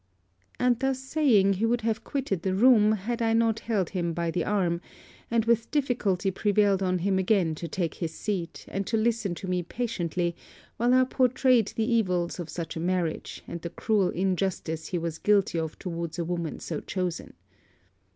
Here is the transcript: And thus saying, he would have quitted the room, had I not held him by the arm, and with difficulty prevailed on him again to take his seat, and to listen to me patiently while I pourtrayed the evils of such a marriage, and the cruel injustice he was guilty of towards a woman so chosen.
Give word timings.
And 0.59 0.79
thus 0.79 0.97
saying, 0.97 1.53
he 1.53 1.65
would 1.67 1.81
have 1.81 2.03
quitted 2.03 2.41
the 2.41 2.55
room, 2.55 2.91
had 2.93 3.21
I 3.21 3.33
not 3.33 3.59
held 3.59 3.91
him 3.91 4.13
by 4.13 4.31
the 4.31 4.43
arm, 4.43 4.81
and 5.29 5.45
with 5.45 5.69
difficulty 5.69 6.31
prevailed 6.31 6.81
on 6.81 6.97
him 6.97 7.19
again 7.19 7.53
to 7.53 7.67
take 7.67 7.93
his 7.93 8.11
seat, 8.11 8.65
and 8.67 8.87
to 8.87 8.97
listen 8.97 9.35
to 9.35 9.47
me 9.47 9.61
patiently 9.61 10.35
while 10.77 10.95
I 10.95 11.03
pourtrayed 11.03 11.67
the 11.75 11.85
evils 11.85 12.39
of 12.39 12.49
such 12.49 12.75
a 12.75 12.79
marriage, 12.79 13.43
and 13.47 13.61
the 13.61 13.69
cruel 13.69 14.09
injustice 14.09 14.87
he 14.87 14.97
was 14.97 15.19
guilty 15.19 15.59
of 15.59 15.77
towards 15.77 16.17
a 16.17 16.25
woman 16.25 16.59
so 16.59 16.79
chosen. 16.79 17.33